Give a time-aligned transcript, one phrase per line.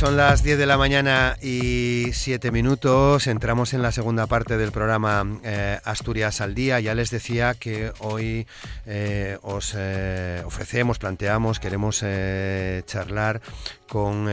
[0.00, 3.26] Son las 10 de la mañana y 7 minutos.
[3.26, 6.80] Entramos en la segunda parte del programa eh, Asturias al Día.
[6.80, 8.46] Ya les decía que hoy
[8.86, 12.02] eh, os eh, ofrecemos, planteamos, queremos
[12.86, 13.42] charlar
[13.86, 14.26] con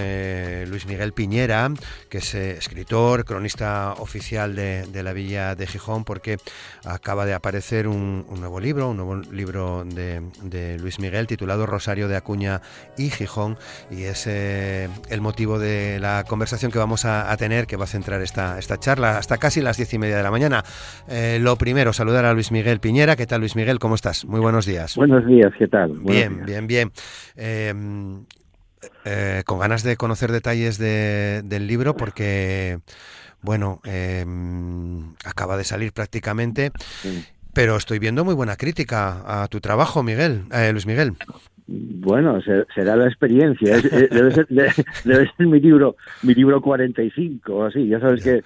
[0.70, 1.72] Luis Miguel Piñera,
[2.10, 6.38] que es escritor, cronista oficial de, la Villa de Gijón, porque
[6.86, 12.18] acaba de aparecer un, nuevo libro, un nuevo libro de, Luis Miguel titulado Rosario de
[12.18, 12.62] Acuña
[12.98, 13.58] y Gijón,
[13.90, 18.22] y es el motivo de la conversación que vamos a, tener, que va a centrar
[18.22, 20.64] esta, esta charla hasta casi las diez y media de la mañana.
[21.08, 23.16] Eh, lo primero, saludar a Luis Miguel Piñera.
[23.16, 23.80] ¿Qué tal, Luis Miguel?
[23.80, 24.26] ¿Cómo estás?
[24.26, 24.96] Muy buenos días.
[24.96, 25.94] Buenos días, ¿qué tal?
[26.00, 26.92] bien, bien, bien,
[27.36, 28.26] em,
[29.06, 32.80] eh, con ganas de conocer detalles del libro porque,
[33.42, 33.82] bueno,
[35.26, 36.72] acaba de salir prácticamente.
[37.58, 41.14] Pero estoy viendo muy buena crítica a tu trabajo, Miguel, eh, Luis Miguel.
[42.08, 42.40] Bueno,
[42.74, 43.82] será la experiencia.
[43.82, 47.88] debe, ser, debe, ser, mi libro, mi libro 45, así.
[47.88, 48.44] Ya sabes que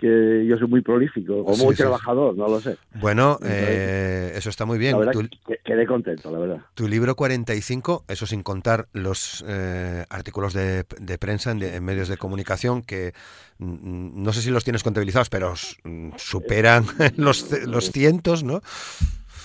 [0.00, 2.78] que yo soy muy prolífico o muy trabajador, no lo sé.
[2.94, 4.92] Bueno, eh, eso está muy bien.
[4.92, 5.28] La verdad,
[5.62, 6.60] quedé contento, la verdad.
[6.72, 10.84] Tu libro 45, eso sin contar los eh, artículos de,
[11.20, 13.12] prensa en, medios de comunicación que
[13.58, 15.52] mm, no sé si los tienes contabilizados, pero
[15.84, 16.86] mm, superan
[17.18, 18.62] los, los cientos, ¿no?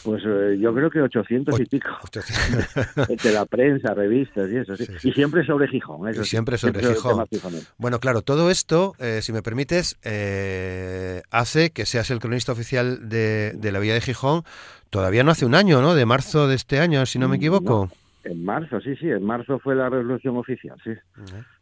[0.05, 1.89] Pues eh, yo creo que 800 y pico.
[3.09, 4.77] Entre la prensa, revistas y eso.
[4.77, 4.85] Sí.
[5.01, 6.07] Y siempre sobre Gijón.
[6.07, 7.25] Eso, y siempre sobre Gijón.
[7.79, 13.09] bueno, claro, todo esto, eh, si me permites, eh, hace que seas el cronista oficial
[13.09, 14.43] de, la Villa de Gijón.
[14.91, 15.95] Todavía no hace un año, ¿no?
[15.95, 17.89] De marzo de este año, si no me equivoco.
[18.25, 20.91] En marzo, sí, sí, en marzo fue la resolución oficial, sí.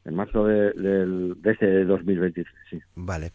[0.06, 2.80] En marzo de, de, de este 2023, sí.
[2.96, 3.32] Vale.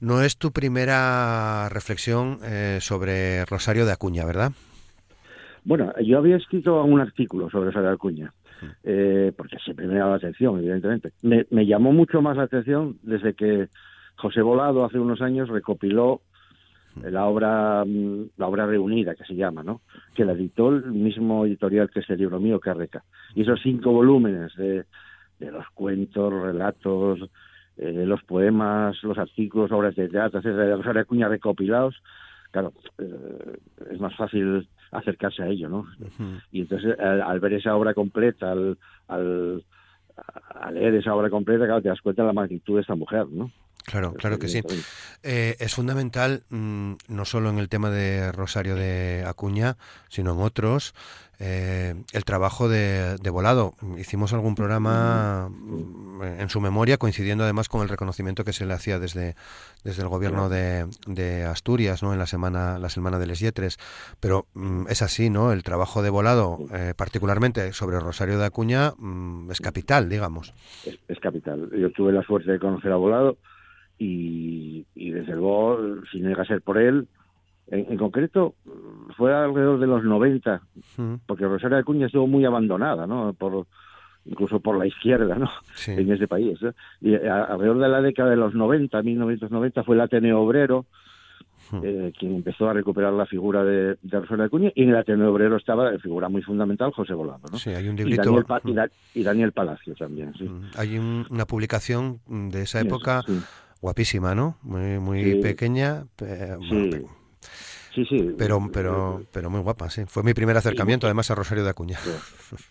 [0.00, 4.50] No es tu primera reflexión eh, sobre Rosario de Acuña, ¿verdad?
[5.64, 8.32] Bueno, yo había escrito un artículo sobre Rosario de Acuña,
[8.82, 11.12] eh, porque siempre me daba la atención, evidentemente.
[11.22, 13.68] Me, me llamó mucho más la atención desde que
[14.16, 16.20] José Volado hace unos años recopiló
[17.00, 19.80] la obra mm, la obra reunida que se llama no
[20.14, 23.02] que la editó el mismo editorial que este libro mío Carreca
[23.34, 24.84] y esos cinco volúmenes de,
[25.38, 27.20] de los cuentos relatos
[27.78, 32.02] eh, los poemas los artículos obras de teatro etcétera de Rosario Acuña recopilados
[32.50, 33.58] claro eh,
[33.90, 35.86] es más fácil acercarse a ello no
[36.50, 38.76] y entonces al, ver esa obra completa al,
[39.08, 39.64] al,
[40.60, 43.26] al leer esa obra completa claro te das cuenta de la magnitud de esta mujer
[43.28, 43.50] no
[43.92, 44.62] Claro, claro que sí.
[45.22, 49.76] Eh, es fundamental, mm, no solo en el tema de Rosario de Acuña,
[50.08, 50.94] sino en otros,
[51.38, 53.74] eh, el trabajo de, Volado.
[53.98, 58.72] Hicimos algún programa mm, en su memoria, coincidiendo además con el reconocimiento que se le
[58.72, 59.34] hacía desde,
[59.84, 62.14] desde el gobierno de, Asturias, ¿no?
[62.14, 63.76] En la semana, la semana de Les Yetres.
[64.20, 65.52] Pero mm, es así, ¿no?
[65.52, 68.94] El trabajo de Volado, eh, particularmente sobre Rosario de Acuña,
[69.50, 70.54] es capital, digamos.
[70.86, 71.68] Es, es, capital.
[71.78, 73.36] Yo tuve la suerte de conocer a Volado
[74.04, 75.78] y, desde luego,
[76.10, 77.06] si no llega a ser por él,
[77.68, 78.54] en, concreto,
[79.16, 80.62] fue alrededor de los 90,
[81.26, 83.32] porque Rosario de Cuña estuvo muy abandonada, ¿no?
[83.32, 83.66] Por,
[84.26, 85.50] incluso por la izquierda, ¿no?
[85.86, 86.58] En ese país.
[87.00, 90.84] Y alrededor de la década de los 90, 1990, fue el Ateneo Obrero,
[91.82, 94.96] eh, quien empezó a recuperar la figura de, de Rosario de Cuña, y en el
[94.96, 97.58] Ateneo Obrero estaba la figura muy fundamental José Volado, ¿no?
[97.58, 98.44] Sí, hay un librito...
[99.14, 100.50] y, Daniel, Palacio también, sí.
[100.76, 103.22] Hay una publicación de esa época
[103.82, 104.56] guapísima, ¿no?
[104.62, 106.04] Muy, muy pequeña.
[107.90, 108.04] sí.
[108.08, 110.04] sí, Pero, pero, pero muy guapa, sí.
[110.06, 111.98] Fue mi primer acercamiento, además, a Rosario de Acuña.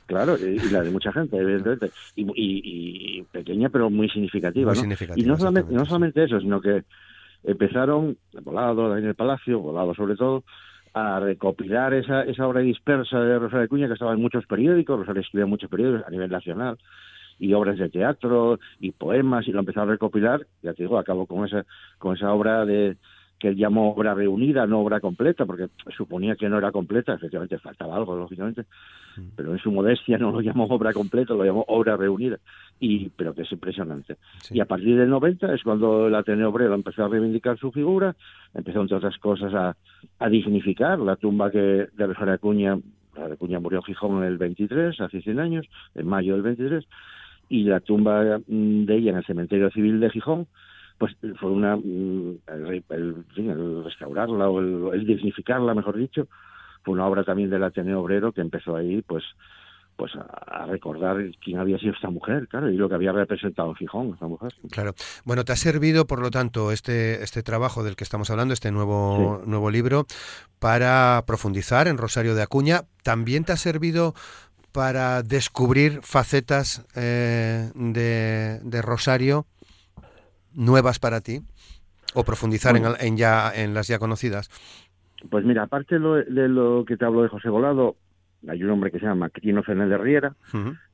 [0.07, 1.91] Claro, y, la de mucha gente, evidentemente.
[2.15, 4.71] Y, pequeña, pero muy significativa.
[4.71, 6.83] Muy significativa y no solamente, no solamente eso, sino que
[7.43, 10.43] empezaron, Volado, en el Palacio, Volado sobre todo,
[10.93, 14.99] a recopilar esa, esa obra dispersa de Rosario de Acuña que estaba en muchos periódicos,
[14.99, 16.77] Rosario escribía en muchos periódicos a nivel nacional,
[17.41, 21.25] y obras de teatro y poemas y lo empezó a recopilar, ya te digo, acabó
[21.25, 21.65] con esa,
[21.97, 22.97] con esa obra de
[23.39, 27.57] que él llamó obra reunida, no obra completa, porque suponía que no era completa, efectivamente
[27.57, 28.65] faltaba algo, lógicamente,
[29.17, 29.29] mm.
[29.35, 32.37] pero en su modestia no lo llamó obra completa, lo llamó obra reunida,
[32.79, 34.17] y pero que es impresionante.
[34.51, 38.15] Y a partir del 90 es cuando el Ateneo Obrero empezó a reivindicar su figura,
[38.53, 39.75] empezó, entre otras cosas, a,
[40.19, 42.77] a dignificar la tumba que de Rosario Acuña,
[43.15, 46.85] Acuña murió en Gijón en el 23, hace 100 años, en mayo del 23,
[47.51, 50.47] y la tumba de ella en el cementerio civil de Gijón,
[50.97, 56.29] pues fue una mm, el, restaurarla o el, dignificarla, mejor dicho,
[56.83, 59.23] fue una obra también del Ateneo Obrero que empezó ahí, pues
[59.97, 63.75] pues a, recordar quién había sido esta mujer, claro, y lo que había representado en
[63.75, 64.51] Gijón, esta mujer.
[64.71, 64.95] Claro.
[65.25, 68.71] Bueno, te ha servido, por lo tanto, este, este trabajo del que estamos hablando, este
[68.71, 70.07] nuevo, nuevo libro,
[70.57, 72.85] para profundizar en Rosario de Acuña.
[73.03, 74.15] También te ha servido
[74.71, 79.45] para descubrir facetas eh, de, Rosario
[80.53, 81.41] nuevas para ti
[82.13, 84.49] o profundizar en, ya en las ya conocidas?
[85.29, 87.95] Pues mira, aparte de lo, que te hablo de José Volado,
[88.47, 90.33] hay un hombre que se llama Quirino Fernández Riera,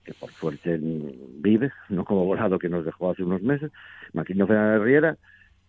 [0.03, 3.71] que por suerte vive, no como Volado que nos dejó hace unos meses.
[4.13, 5.17] Maquino Fernández Riera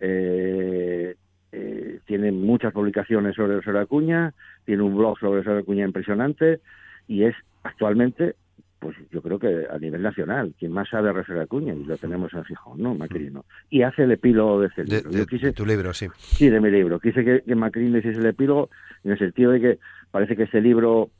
[0.00, 1.14] eh,
[1.52, 4.34] eh, tiene muchas publicaciones sobre Rosario Acuña,
[4.64, 6.60] tiene un blog sobre Rosario Acuña impresionante
[7.08, 7.34] y es
[7.64, 8.36] actualmente,
[8.78, 12.32] pues yo creo que a nivel nacional, quien más sabe de Acuña, y lo tenemos
[12.34, 12.94] en Gijón, ¿no?
[12.94, 13.44] Macrino.
[13.70, 15.10] Y hace el epílogo de ese libro.
[15.10, 16.06] De, tu libro, sí.
[16.16, 17.00] Sí, de mi libro.
[17.00, 18.70] Quise que, que Macrino hiciese el epílogo
[19.02, 19.78] en el sentido de que
[20.10, 21.10] parece que este libro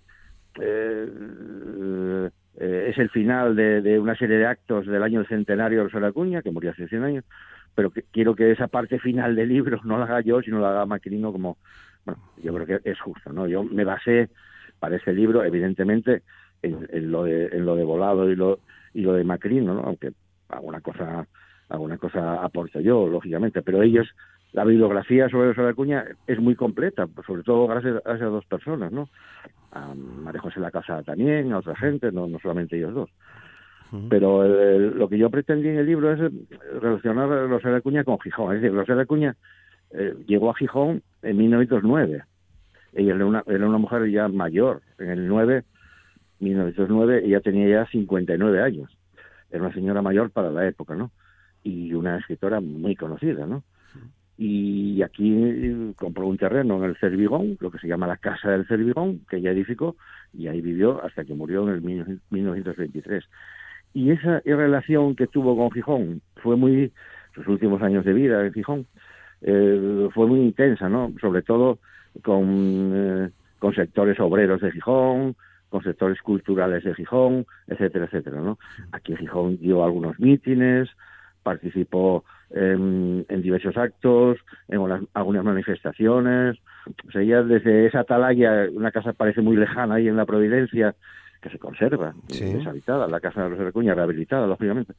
[0.61, 1.09] eh,
[2.61, 6.43] eh, es el final de, una serie de actos del año centenario de Rosario Acuña,
[6.43, 7.25] que murió hace 100 años,
[7.75, 10.87] pero quiero que esa parte final del libro no la haga yo, sino la haga
[10.87, 11.57] Macrino como,
[12.05, 13.47] bueno, yo creo que es justo, ¿no?
[13.47, 14.29] Yo me basé
[14.79, 16.23] para ese libro, evidentemente,
[16.63, 18.59] en, lo, de, en lo de Volado y lo,
[18.95, 19.81] y lo de Macrino, ¿no?
[19.81, 20.13] aunque
[20.49, 21.27] alguna cosa,
[21.69, 24.09] alguna cosa aporto yo, lógicamente, pero ellos,
[24.53, 28.91] la bibliografía sobre Rosario Acuña es muy completa, sobre todo gracias a esas dos personas,
[28.91, 29.09] ¿no?
[29.73, 33.11] A María José La Casa también, a otra gente, no, no solamente ellos dos.
[34.11, 36.33] Pero lo que yo pretendí en el libro es
[36.79, 38.55] relacionar a Rosario Acuña con Gijón.
[38.55, 39.35] Es decir, Rosario Acuña
[39.93, 42.23] eh, llegó a Gijón en 1909
[42.99, 45.65] ella era una, era una mujer ya mayor, en el 9,
[46.41, 48.91] 1909, ella tenía ya 59 años.
[49.51, 51.13] Era una señora mayor para la época, ¿no?
[51.63, 53.63] Y una escritora muy conocida, ¿no?
[54.37, 58.67] Y aquí compró un terreno en el Cervigón, lo que se llama la Casa del
[58.67, 59.97] Cervigón, que ella edificó,
[60.33, 61.81] y ahí vivió hasta que murió en el
[62.31, 63.25] 1923.
[63.95, 66.93] Y esa relación que tuvo con Gijón fue muy,
[67.35, 68.87] sus últimos años de vida en Gijón,
[69.41, 71.15] eh, fue muy intensa, ¿no?
[71.21, 71.79] Sobre todo
[72.23, 75.37] con, eh, con sectores obreros de Gijón,
[75.69, 78.59] con sectores culturales de Gijón, etcétera, etcétera, ¿no?
[78.93, 80.89] Aquí en Gijón dio algunos mítines,
[81.43, 84.39] participó en, diversos actos,
[84.69, 84.81] en
[85.15, 86.57] algunas manifestaciones.
[87.07, 90.95] O sea, ya desde esa atalaya, una casa parece muy lejana ahí en la Providencia,
[91.43, 94.95] que se conserva, deshabitada, la casa de los Recuña, rehabilitada, lógicamente,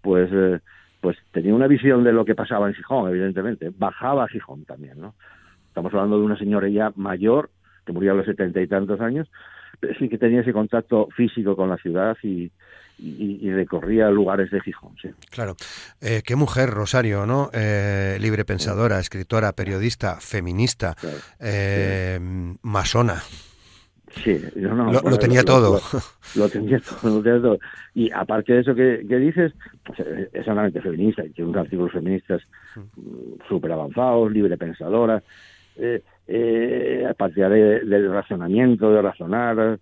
[0.00, 0.60] pues, eh,
[1.00, 3.70] pues tenía una visión de lo que pasaba en Gijón, evidentemente.
[3.76, 5.14] Bajaba a Gijón también, ¿no?
[5.74, 7.50] Estamos hablando de una señora ya mayor,
[7.84, 9.28] que murió a los setenta y tantos años,
[9.80, 12.52] pero sí que tenía ese contacto físico con la ciudad y,
[13.50, 14.94] recorría lugares de Gijón.
[15.30, 15.56] Claro.
[16.00, 17.50] Eh, qué mujer, Rosario, ¿no?
[17.52, 20.94] Eh, libre pensadora, escritora, periodista, feminista,
[21.40, 22.20] eh,
[22.62, 23.20] masona.
[24.22, 25.80] Sí, lo, tenía todo.
[26.36, 27.58] Lo, tenía todo,
[27.94, 29.52] Y aparte de eso que, dices,
[29.84, 29.98] pues,
[30.32, 32.42] es solamente feminista, y tiene unos artículos feministas
[32.76, 35.20] mm, súper avanzados, libre pensadora
[35.76, 39.78] eh, eh, a del razonamiento, de razonar,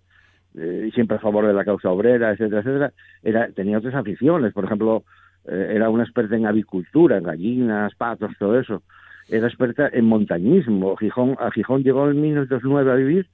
[0.55, 2.93] eh, siempre a favor de la causa obrera, etcétera, etcétera,
[3.23, 5.03] era, tenía otras aficiones, por ejemplo,
[5.45, 8.83] eh, era una experta en avicultura, en gallinas, patos, todo eso.
[9.29, 10.95] Era experta en montañismo.
[10.97, 13.27] Gijón, a Gijón llegó en 1909 a vivir,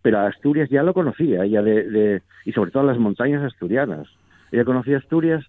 [0.00, 4.08] pero a Asturias ya lo conocía, ella de, de, y sobre todo las montañas asturianas.
[4.52, 5.44] Ella conocía Asturias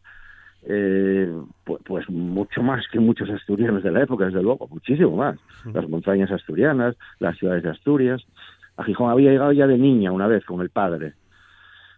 [0.67, 1.31] eh,
[1.63, 5.37] pues, pues, mucho más que muchos asturianos de la época, desde luego, muchísimo más.
[5.73, 8.25] Las montañas asturianas, las ciudades de Asturias.
[8.77, 11.13] A Gijón había llegado ya de niña una vez con el padre,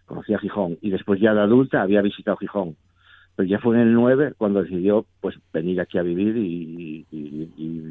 [0.06, 2.76] conocía Gijón, y después ya de adulta había visitado Gijón.
[3.36, 7.06] Pero ya fue en el 9 cuando decidió pues venir aquí a vivir y,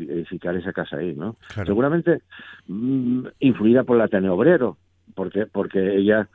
[0.09, 1.35] edificar esa casa ahí, ¿no?
[1.65, 2.21] Seguramente
[2.67, 4.77] mm, influida por la Obrero,
[5.15, 6.27] porque, porque ella,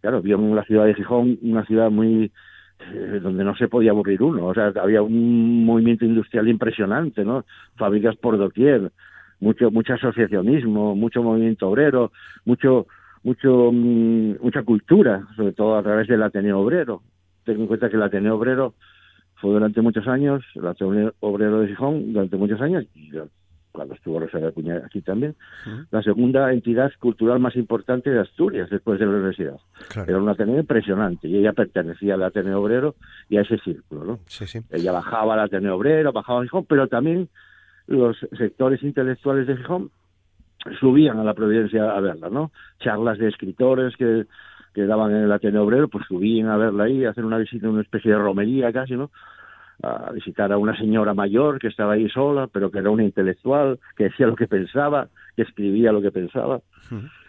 [0.00, 2.30] claro, vio en la ciudad de Gijón una ciudad muy
[3.22, 7.44] donde no se podía aburrir uno, o sea, había un movimiento industrial impresionante, ¿no?
[7.76, 8.90] Fábricas por doquier,
[9.40, 12.12] mucho mucho asociacionismo, mucho movimiento obrero,
[12.44, 12.86] mucho
[13.22, 17.02] mucho mm, mucha cultura, sobre todo a través del Ateneo Obrero.
[17.44, 18.74] Ten en cuenta que el Ateneo Obrero
[19.36, 23.10] fue durante muchos años, el Ateneo Obrero de Gijón durante muchos años y
[23.72, 25.36] cuando estuvo Rosario Acuña aquí también,
[25.90, 29.56] la segunda entidad cultural más importante de Asturias después de la universidad.
[30.06, 32.94] Era un Ateneo impresionante y ella pertenecía al Ateneo Obrero
[33.28, 34.04] y a ese círculo.
[34.04, 34.18] ¿no?
[34.26, 34.60] Sí, sí.
[34.70, 37.28] Ella bajaba al Ateneo Obrero, bajaba a Gijón, pero también
[37.86, 39.90] los sectores intelectuales de Gijón
[40.78, 42.52] subían a la Providencia a verla, ¿no?
[42.80, 44.26] Charlas de escritores que
[44.74, 47.68] que daban en el Ateneo Obrero, pues subían a verla ahí, a hacer una visita,
[47.68, 49.10] una especie de romería casi, ¿no?
[49.82, 53.78] A visitar a una señora mayor que estaba ahí sola, pero que era una intelectual,
[53.96, 56.60] que decía lo que pensaba, que escribía lo que pensaba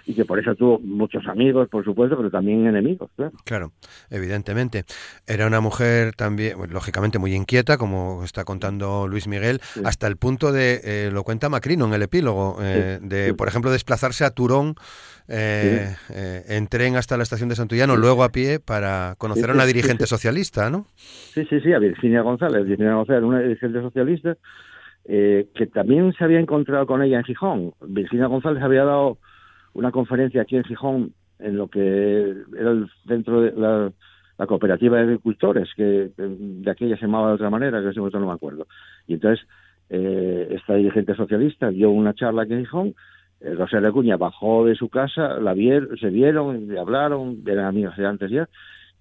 [0.06, 3.10] y que por eso tuvo muchos amigos, por supuesto, pero también enemigos.
[3.16, 3.72] Claro, claro
[4.10, 4.84] evidentemente.
[5.28, 10.52] Era una mujer también, lógicamente, muy inquieta, como está contando Luis Miguel, hasta el punto
[10.52, 14.76] de, eh, lo cuenta Macrino en el epílogo, eh, de, por ejemplo, desplazarse a Turón
[15.28, 15.96] eh,
[16.48, 20.06] en tren hasta la estación de Santullano, luego a pie, para conocer a una dirigente
[20.06, 20.88] socialista, ¿no?
[20.96, 22.66] Sí, sí, sí, a Virginia González.
[22.66, 24.36] Virginia González, una dirigente socialista,
[25.06, 27.74] que también se había encontrado con ella en Gijón.
[27.82, 29.18] Virginia González había dado
[29.74, 33.92] una conferencia aquí en Gijón en lo que era el centro de la,
[34.48, 38.66] cooperativa de agricultores, que de aquella se llamaba de otra manera, que no me acuerdo.
[39.06, 39.46] Y entonces
[39.90, 42.96] eh, esta dirigente socialista dio una charla aquí en Gijón,
[43.42, 47.98] eh, Rosario Acuña bajó de su casa, la vieron, se vieron, le hablaron, eran amigos
[47.98, 48.50] de antes ya,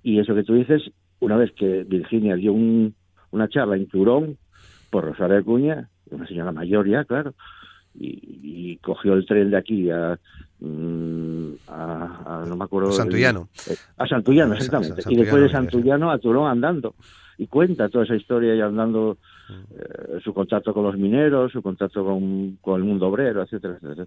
[0.03, 4.37] y eso que tú dices, una vez que Virginia dio una charla en Turón
[4.91, 7.35] por Rosario Acuña, una señora mayor ya, claro,
[7.95, 10.19] y, cogió el tren de aquí a,
[10.61, 13.49] mm, a, no me acuerdo Santullano
[13.99, 15.03] a Santullano exactamente.
[15.09, 16.95] y después de Santullano a Turón andando
[17.41, 19.17] y cuenta toda esa historia y andando
[19.49, 24.07] eh, su contacto con los mineros, su contacto con, con el mundo obrero, etcétera, etcétera.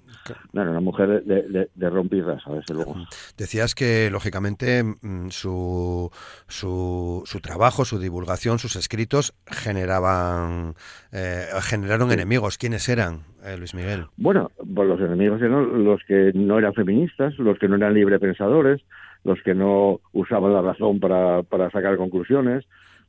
[0.51, 2.95] Bueno, una mujer de, de, de desde luego.
[3.35, 6.11] Decías que, lógicamente, mm, su,
[6.47, 10.75] su, su trabajo, su divulgación, sus escritos generaban
[11.11, 12.59] eh, generaron enemigos.
[12.59, 14.05] ¿Quiénes eran, eh, Luis Miguel?
[14.15, 18.81] Bueno, pues los enemigos eran los que no eran feministas, los que no eran librepensadores,
[19.23, 22.63] los que no usaban la razón para, para sacar conclusiones,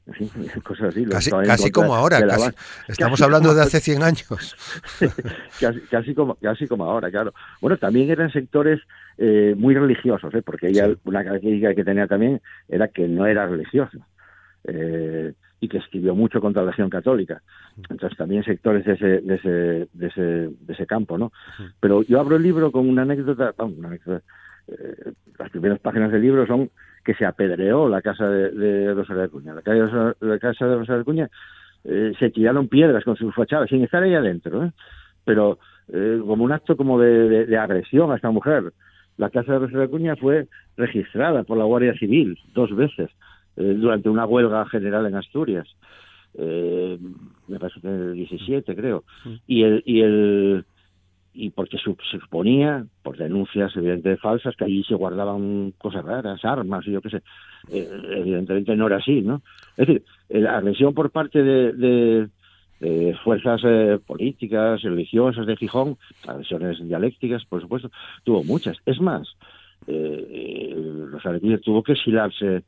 [0.64, 1.04] cosas así.
[1.06, 2.20] Casi, casi como ahora,
[2.88, 4.56] estamos hablando de hace 100 años.
[5.90, 7.32] casi, como, casi como ahora, claro.
[7.60, 8.80] Bueno, también eran sectores
[9.16, 10.42] eh, muy religiosos, ¿eh?
[10.42, 13.98] porque ella, una característica que tenía también era que no era religiosa.
[14.64, 17.42] Eh, y que escribió mucho contra la religión católica.
[17.88, 21.32] Entonces también sectores de ese, de ese, de ese, de ese campo, ¿no?
[21.80, 24.22] Pero yo abro el libro con una anécdota, una anécdota
[24.66, 26.70] eh, las primeras páginas del libro son
[27.04, 29.54] que se apedreó la casa de, de Rosario de Acuña.
[29.54, 31.30] La, la casa de Rosario Acuña
[31.84, 34.72] eh, se tiraron piedras con sus fachadas, sin estar ahí adentro, ¿eh?
[35.24, 35.58] pero
[35.92, 38.72] eh, como un acto como de, de, agresión a esta mujer.
[39.18, 43.10] La casa de Rosario de Acuña fue registrada por la Guardia Civil dos veces
[43.56, 45.68] durante una huelga general en Asturias.
[46.36, 49.04] me parece que en el 17, creo.
[49.46, 50.64] Y el, y el
[51.34, 56.86] y porque se suponía, por denuncias evidentemente falsas, que allí se guardaban cosas raras, armas
[56.86, 57.22] y yo qué sé.
[57.70, 57.88] Eh,
[58.18, 59.42] evidentemente no era así, ¿no?
[59.76, 62.28] Es decir, la agresión por parte de,
[63.24, 65.96] fuerzas eh, políticas, religiosas de Gijón,
[66.28, 67.90] agresiones dialécticas, por supuesto,
[68.22, 68.76] tuvo muchas.
[68.84, 69.26] Es más,
[69.86, 72.62] eh, los alemanes tuvo que exilarse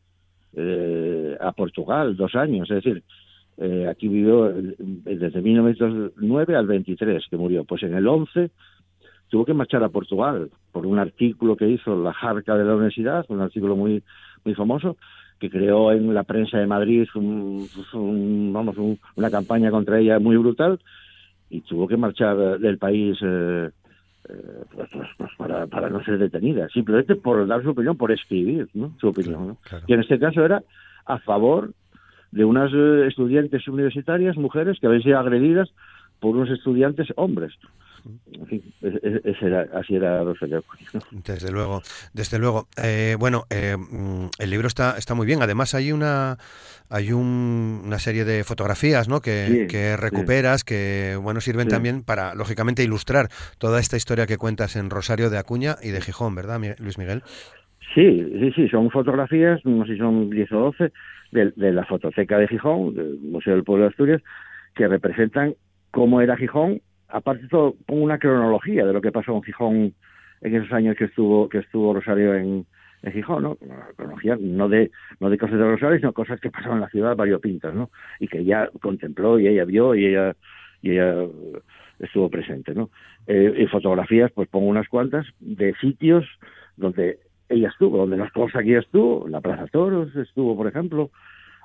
[1.39, 3.03] a Portugal dos años, es decir,
[3.59, 7.65] eh, aquí vivió desde 1909 al 23 que murió.
[7.65, 8.51] Pues en el 11
[9.29, 13.25] tuvo que marchar a Portugal por un artículo que hizo la Jarca de la Universidad,
[13.29, 14.03] un artículo muy
[14.45, 14.97] muy famoso
[15.39, 17.69] que creó en la prensa de Madrid un,
[18.53, 18.77] vamos
[19.17, 20.81] una campaña contra ella muy brutal
[21.51, 23.71] y tuvo que marchar del país eh,
[24.29, 28.11] eh, pues, pues, pues, para, para no ser detenida, simplemente por dar su opinión, por
[28.11, 28.97] escribir ¿no?
[28.99, 29.57] su opinión.
[29.87, 30.63] Y en este caso era
[31.05, 31.73] a favor
[32.37, 35.71] de unas eh, estudiantes universitarias, mujeres, que habían sido agredidas
[36.21, 37.55] por unos estudiantes hombres.
[38.31, 40.63] En fin, era, así era Rosario
[41.11, 41.81] Desde luego,
[42.13, 42.69] desde luego.
[42.81, 45.43] Eh, bueno, eh, mm, el libro está, está muy bien.
[45.43, 46.37] Además hay una
[46.89, 49.21] hay una serie de fotografías ¿no?
[49.21, 53.29] que, recuperas que bueno sirven también para, lógicamente, ilustrar
[53.59, 57.23] toda esta historia que cuentas en Rosario de Acuña y de Gijón, ¿verdad, Luis Miguel?
[57.97, 60.93] Sí, sí, sí, son fotografías, no sé si son 10 o 12,
[61.37, 64.23] de, la fototeca de Gijón, del Museo del Pueblo de Asturias,
[64.75, 65.55] que representan
[65.91, 69.95] cómo era Gijón, aparte de todo, pongo una cronología de lo que pasó en Gijón
[70.41, 72.67] en esos años que estuvo, que estuvo Rosario en,
[73.03, 73.59] en Gijón, ¿no?
[73.61, 74.91] Una cronología no de,
[75.21, 77.91] no de cosas de Rosario, sino cosas que pasaron en la ciudad variopintas, ¿no?
[78.21, 80.35] Y que ella contempló y ella vio y ella,
[80.83, 81.27] y ella
[81.99, 82.91] estuvo presente, ¿no?
[83.27, 86.25] Eh, y fotografías, pues pongo unas cuantas de sitios
[86.77, 91.11] donde ella estuvo, donde las cosas aquí estuvo, en la Plaza Toros estuvo, por ejemplo,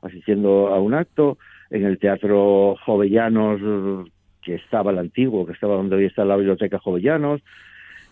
[0.02, 1.38] asistiendo a un acto,
[1.70, 4.08] en el Teatro Jovellanos,
[4.42, 7.42] que estaba el antiguo, que estaba donde hoy está la Biblioteca Jovellanos,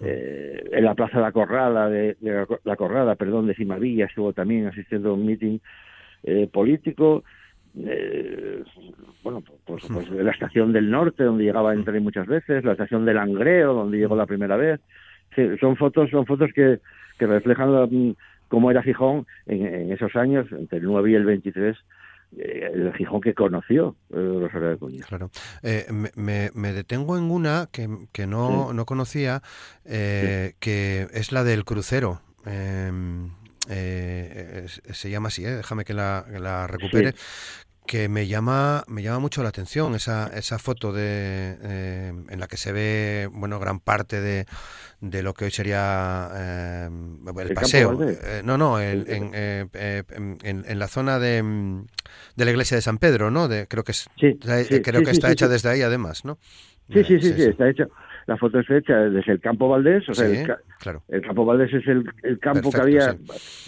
[0.01, 2.15] eh, en la Plaza de la Corrada, de,
[2.63, 5.59] la Corrada, perdón, de Cimavilla, estuvo también asistiendo a un meeting
[6.23, 7.23] eh, político,
[7.77, 8.63] eh,
[9.23, 13.05] bueno, pues, pues, la estación del norte, donde llegaba a entrar muchas veces, la estación
[13.05, 14.79] del Langreo, donde llegó la primera vez,
[15.59, 16.79] son fotos, son fotos que,
[17.17, 18.15] que reflejan
[18.47, 21.77] cómo era Gijón en, esos años, entre el 9 y el 23,
[22.37, 25.05] eh, el Gijón que conoció eh, Rosario de Acuña.
[25.07, 25.29] Claro.
[25.63, 29.41] Eh, me, me, detengo en una que, que no, no conocía,
[29.85, 32.21] que es la del crucero.
[32.45, 33.29] Em,
[33.67, 37.13] se llama así, déjame que la, la recupere,
[37.89, 42.47] que me llama me llama mucho la atención esa, esa foto de eh, en la
[42.47, 44.45] que se ve bueno gran parte de,
[45.01, 47.99] de lo que hoy sería eh, el, paseo.
[48.07, 51.41] Eh, no no en, en, la zona de,
[52.35, 55.47] de, la iglesia de San Pedro no de creo que es, creo que está hecha
[55.47, 56.37] desde ahí además no
[56.93, 57.87] sí sí sí, sí, está hecha
[58.29, 61.01] la foto es hecha desde el campo Valdés, o sea, el, claro.
[61.07, 63.17] el, campo Valdés es el, el campo que había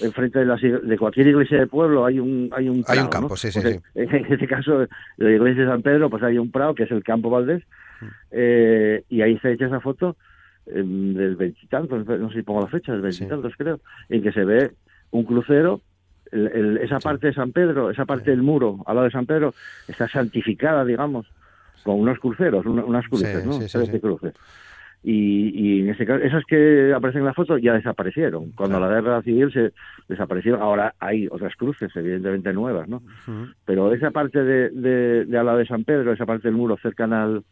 [0.03, 3.36] enfrente de, la, de cualquier iglesia de pueblo, hay un hay un, hay un campo,
[3.36, 3.60] sí, sí.
[3.96, 4.86] En este caso,
[5.18, 7.63] la iglesia de San Pedro, pues hay un prado que es el campo Valdés,
[8.01, 8.06] mm.
[8.34, 10.15] eh, y ahí se hecha esa foto
[10.68, 14.46] eh, del veintitantos, no sé si pongo la fecha, del veintitantos creo, en que se
[14.46, 14.74] ve
[15.10, 15.82] un crucero
[16.32, 19.56] esa parte de San Pedro, esa parte del muro al lado de San Pedro,
[19.88, 21.25] está santificada, digamos,
[21.83, 23.59] con unos cruceros, unas cruces, ¿no?
[24.00, 24.33] cruces.
[25.03, 28.51] Y, y, en ese caso, esas que aparecen en la foto ya desaparecieron.
[28.51, 29.73] Cuando la guerra civil se
[30.07, 33.01] desaparecieron, ahora hay otras cruces, evidentemente nuevas, ¿no?
[33.65, 36.77] Pero esa parte de, de, de al lado de San Pedro, esa parte del muro
[36.77, 37.43] cercana al,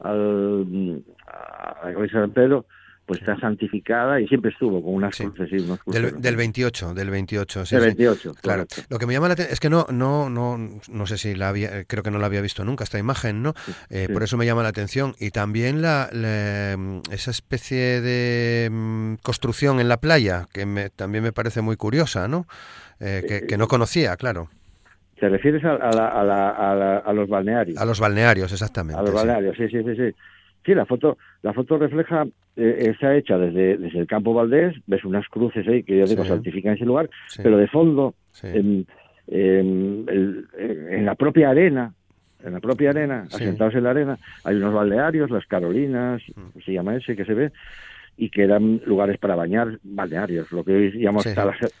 [0.00, 2.66] al, a la iglesia de San Pedro,
[3.10, 7.10] pues está santificada y siempre estuvo con unas cruces y unos del, del, 28, del
[7.10, 7.74] 28, sí.
[7.74, 8.66] Del 28, claro.
[8.88, 10.56] Lo que me llama la atención es que no, no, no,
[10.88, 13.54] no sé si la había, creo que no la había visto nunca esta imagen, ¿no?
[13.88, 16.08] Eh, por eso me llama la atención y también la,
[17.10, 22.28] esa especie de mm, construcción en la playa que me, también me parece muy curiosa,
[22.28, 22.46] ¿no?
[23.00, 24.50] Eh, que, que no conocía, claro.
[25.18, 27.76] ¿Te refieres a, a, a, a, los balnearios?
[27.76, 29.00] A los balnearios, exactamente.
[29.00, 29.96] A los balnearios, sí, sí, sí.
[29.96, 30.14] sí.
[30.64, 32.26] Sí, la foto, la foto refleja,
[32.56, 36.24] eh, está hecha desde, desde el campo Valdés, ves unas cruces ahí que yo digo
[36.24, 37.08] santifican ese lugar,
[37.42, 38.86] pero de fondo, en,
[39.26, 41.94] en, la propia arena,
[42.44, 46.60] en la propia arena, asentados en la arena, hay unos balnearios, las Carolinas, mm.
[46.64, 47.52] se llama ese que se ve,
[48.16, 51.26] y que eran lugares para bañar, balnearios, lo que hoy llamamos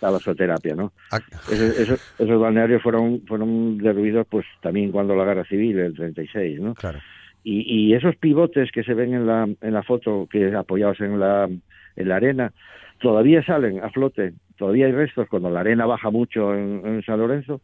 [0.00, 0.92] talasoterapia, ¿no?
[1.10, 1.20] Ah.
[1.52, 6.74] Esos, esos, balnearios fueron fueron derruidos pues también cuando la guerra civil, el 36, ¿no?
[6.74, 6.98] Claro.
[7.42, 11.18] Y, y, esos pivotes que se ven en la, en la foto, que apoyados en
[11.18, 11.48] la,
[11.96, 12.52] en la arena,
[13.00, 17.60] todavía salen a flote, todavía hay restos, cuando la arena baja mucho en, San Lorenzo,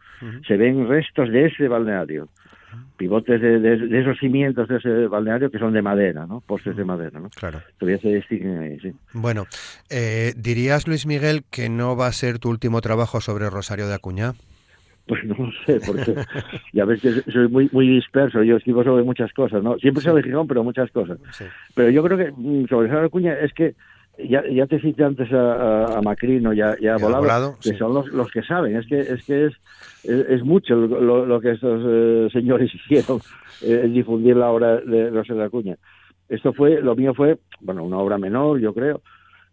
[0.46, 2.28] se ven restos de ese balneario,
[2.96, 6.40] pivotes de, de, esos cimientos de ese balneario que son de madera, ¿no?
[6.40, 7.28] Postes de madera, ¿no?
[7.30, 7.60] Claro.
[7.78, 8.92] Todavía se distinguen ahí, sí.
[9.12, 9.44] Bueno,
[9.90, 13.94] eh, ¿dirías, Luis Miguel, que no va a ser tu último trabajo sobre Rosario de
[13.94, 14.32] Acuña?
[15.06, 16.14] Pues no sé, porque
[16.72, 19.78] ya ves que soy muy muy disperso, yo escribo sobre muchas cosas, ¿no?
[19.78, 21.18] Siempre sobre Gijón, pero muchas cosas.
[21.74, 23.74] Pero yo creo que mm, sobre Sara Cuña es que
[24.18, 28.30] ya, ya te cité antes a, a, Macrino y a, Volado, que son los, los
[28.30, 29.54] que saben, es que es que es,
[30.04, 33.20] es, mucho lo, lo, que estos eh, señores hicieron,
[33.62, 35.76] eh, difundir la obra de Rosa Cuña.
[36.28, 39.02] Esto fue, lo mío fue, bueno, una obra menor, yo creo,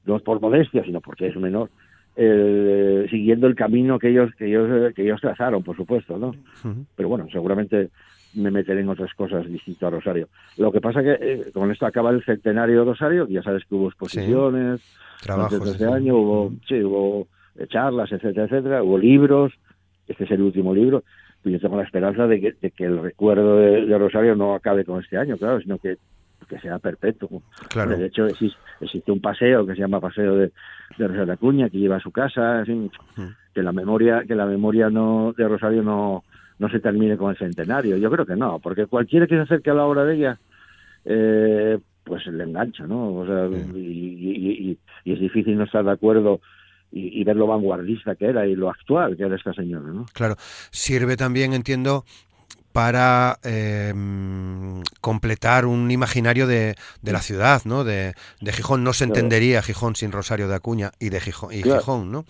[0.06, 1.70] no por modestia, sino porque es menor,
[2.16, 6.36] eh, siguiendo el camino que ellos que ellos que ellos trazaron por supuesto no
[6.96, 7.90] pero bueno seguramente
[8.36, 10.28] me meteré en otras cosas distintas a Rosario.
[10.58, 13.76] Lo que pasa que eh, con esto acaba el centenario de Rosario ya sabes que
[13.76, 14.82] hubo exposiciones
[15.22, 19.54] trabajos este año hubo sí hubo eh, charlas etcétera etcétera hubo libros
[20.08, 21.04] este es el último libro
[21.46, 24.86] y yo tengo la esperanza de que, de que el recuerdo de Rosario no acabe
[24.86, 25.98] con este año claro sino que
[26.48, 27.42] que sea perpetuo.
[27.70, 27.98] Claro.
[27.98, 30.52] De hecho, existe, un paseo que se llama Paseo de,
[30.98, 32.64] de Rosario Acuña, que lleva a su casa,
[33.54, 36.24] que la memoria, que la memoria no de Rosario no,
[36.60, 37.98] no se termine con el centenario.
[37.98, 40.40] Yo creo que no, porque cualquiera que se acerque a la obra de ella,
[41.06, 43.14] eh, pues le engancha, ¿no?
[43.16, 46.42] O sea, y, es difícil no estar de acuerdo
[46.92, 50.06] y, y, ver lo vanguardista que era y lo actual que era esta señora, ¿no?
[50.14, 50.36] Claro,
[50.72, 52.06] sirve también, entiendo,
[52.74, 53.94] para eh,
[55.00, 57.84] completar un imaginario de, de, la ciudad, ¿no?
[57.84, 58.84] De, de Gijón.
[58.84, 62.26] No se entendería Gijón sin Rosario de Acuña y de Gijón, y Gijón ¿no?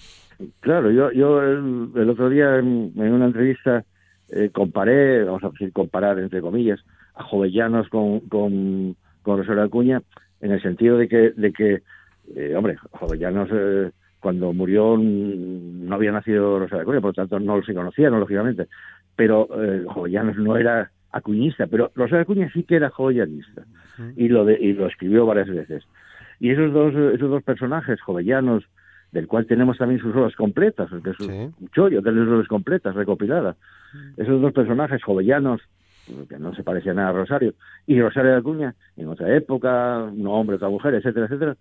[0.59, 3.85] Claro, yo, yo el, otro día en, una entrevista
[4.29, 6.79] eh, comparé, vamos a decir comparar entre comillas,
[7.15, 10.01] a Jovellanos con, con, con Rosario de Acuña,
[10.41, 11.83] en el sentido de que, de que
[12.35, 17.39] eh, hombre, Jovellanos eh, cuando murió no había nacido Rosario de Acuña, por lo tanto
[17.39, 18.67] no se conocían, lógicamente
[19.15, 23.63] pero eh, Jovellanos no era acuñista, pero Rosario Acuña sí que era jovellanista
[24.15, 25.83] y lo de, y lo escribió varias veces.
[26.39, 28.63] Y esos dos esos dos personajes jovellanos
[29.11, 32.95] del cual tenemos también sus obras completas, que es un chollo de sus obras completas
[32.95, 33.55] recopiladas.
[34.17, 35.61] Esos dos personajes jovellanos
[36.27, 37.53] que no se parecían nada a Rosario,
[37.87, 41.55] y Rosario de Acuña, en otra época, un hombre, otra mujer, etcétera, etcétera,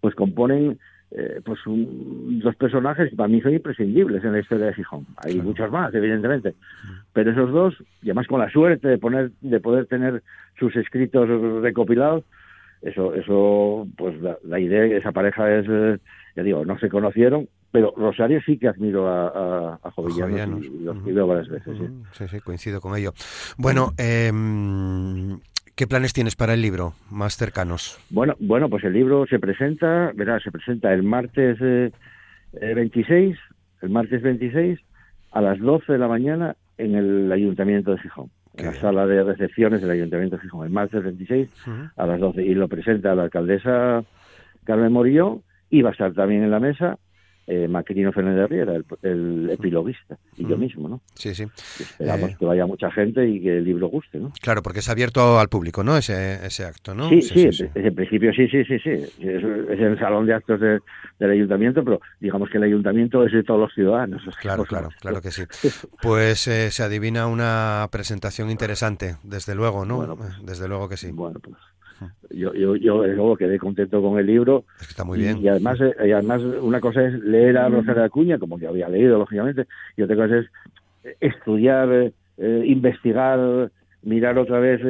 [0.00, 0.78] pues componen
[1.10, 5.06] eh, pues dos personajes que para mí son imprescindibles en la historia de Gijón.
[5.16, 6.54] Hay muchos más, evidentemente,
[7.12, 10.22] pero esos dos, y además con la suerte de poner, de poder tener
[10.58, 11.28] sus escritos
[11.62, 12.24] recopilados,
[12.82, 15.98] eso, eso, pues la, idea de esa pareja es, eh,
[16.36, 20.78] ya digo, no se conocieron, pero Rosario sí que admiro a, a, a Jovellanos, y
[20.84, 21.76] los uh varias veces.
[21.76, 21.88] ¿sí?
[22.12, 22.28] ¿sí?
[22.28, 23.12] sí, coincido con ello.
[23.56, 24.30] Bueno, eh,
[25.78, 28.00] ¿Qué planes tienes para el libro más cercanos?
[28.10, 31.56] Bueno, bueno, pues el libro se presenta, verá, se presenta el martes
[32.50, 33.40] 26, eh,
[33.82, 34.76] el martes 26
[35.30, 39.22] a las 12 de la mañana en el Ayuntamiento de Gijón, en la sala de
[39.22, 41.48] recepciones del Ayuntamiento de Gijón, el martes 26
[41.96, 44.02] a las 12 y lo presenta la alcaldesa
[44.64, 46.98] Carmen Morillo y va a estar también en la mesa
[47.48, 51.00] eh, Macrino Fernández Riera, el, el epiloguista, y yo mismo, ¿no?
[51.14, 51.44] Sí, sí.
[51.80, 54.32] Esperamos eh, que vaya mucha gente y que el libro guste, ¿no?
[54.42, 55.96] Claro, porque es abierto al público, ¿no?
[55.96, 57.08] Ese, ese acto, ¿no?
[57.08, 58.90] Sí, sí, sí, en principio sí, sí, sí, sí.
[58.90, 63.60] Es, el salón de actos del ayuntamiento, pero digamos que el ayuntamiento es de todos
[63.60, 64.22] los ciudadanos.
[64.40, 65.44] Claro, claro, claro que sí.
[66.02, 70.16] Pues eh, se adivina una presentación interesante, desde luego, ¿no?
[70.16, 71.10] Pues, desde luego que sí.
[71.12, 71.56] Bueno, pues
[72.30, 74.64] yo, yo, yo luego quedé contento con el libro.
[74.80, 75.38] está muy bien.
[75.38, 78.88] Y, además, eh, y además una cosa es leer a Rosario Acuña, como yo había
[78.88, 80.46] leído, lógicamente, y otra cosa es
[81.20, 83.70] estudiar, eh, investigar,
[84.02, 84.80] mirar otra vez,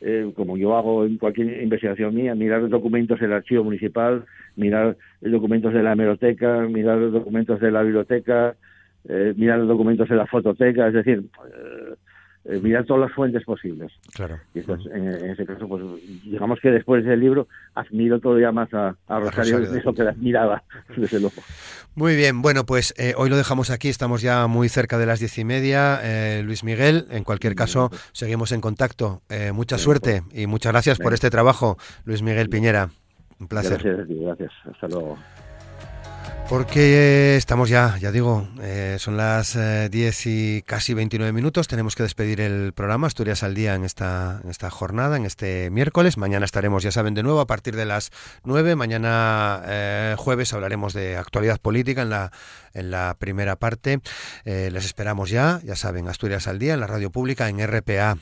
[0.00, 4.24] eh, como yo hago en cualquier investigación mía, mirar documentos del archivo municipal,
[4.56, 8.56] mirar documentos de la hemeroteca, mirar documentos de la biblioteca,
[9.36, 11.24] mirar documentos de la fototeca, es decir,
[12.48, 13.92] eh, mirar todas las fuentes posibles.
[14.14, 14.38] Claro.
[14.54, 15.82] Y en, ese caso, pues
[16.24, 20.62] digamos que después del libro admiro todavía más a, Rosario, de eso que la admiraba,
[20.96, 21.42] desde luego.
[21.94, 25.20] Muy bien, bueno, pues eh, hoy lo dejamos aquí, estamos ya muy cerca de las
[25.20, 26.00] diez y media.
[26.02, 29.20] Eh, Luis Miguel, en cualquier caso, seguimos en contacto.
[29.52, 32.88] mucha suerte y muchas gracias por este trabajo, Luis Miguel Piñera.
[33.38, 33.82] Un placer.
[33.82, 34.52] Gracias, gracias.
[34.72, 35.18] Hasta luego.
[36.48, 41.68] Porque estamos ya, ya digo, eh, son las 10 eh, y casi 29 minutos.
[41.68, 45.68] Tenemos que despedir el programa Asturias al Día en esta, en esta jornada, en este
[45.68, 46.16] miércoles.
[46.16, 48.12] Mañana estaremos, ya saben, de nuevo a partir de las
[48.44, 48.76] 9.
[48.76, 52.32] Mañana eh, jueves hablaremos de actualidad política en la,
[52.72, 54.00] en la primera parte.
[54.44, 58.16] les esperamos ya, ya saben, Asturias al Día en la radio pública, en RPA,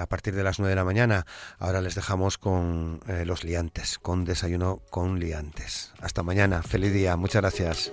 [0.00, 1.24] a partir de las 9 de la mañana.
[1.58, 5.94] Ahora les dejamos con los liantes, con desayuno con liantes.
[6.02, 6.62] Hasta mañana.
[6.62, 7.16] Feliz día.
[7.16, 7.53] Muchas gracias.
[7.56, 7.92] Gracias.